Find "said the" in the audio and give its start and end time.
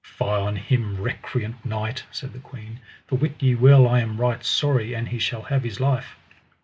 2.09-2.39